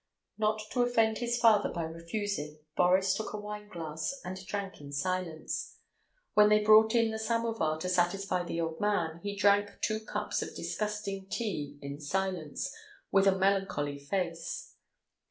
Not 0.35 0.63
to 0.71 0.81
offend 0.81 1.19
his 1.19 1.37
father 1.37 1.69
by 1.69 1.83
refusing, 1.83 2.57
Boris 2.75 3.13
took 3.13 3.33
a 3.33 3.37
wineglass 3.37 4.19
and 4.25 4.43
drank 4.47 4.81
in 4.81 4.91
silence. 4.91 5.77
When 6.33 6.49
they 6.49 6.63
brought 6.63 6.95
in 6.95 7.11
the 7.11 7.19
samovar, 7.19 7.77
to 7.77 7.87
satisfy 7.87 8.41
the 8.43 8.61
old 8.61 8.79
man, 8.79 9.19
he 9.21 9.35
drank 9.35 9.69
two 9.83 9.99
cups 9.99 10.41
of 10.41 10.55
disgusting 10.55 11.27
tea 11.29 11.77
in 11.83 11.99
silence, 12.01 12.73
with 13.11 13.27
a 13.27 13.37
melancholy 13.37 13.99
face. 13.99 14.73